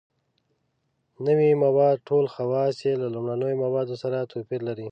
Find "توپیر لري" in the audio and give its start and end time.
4.31-4.87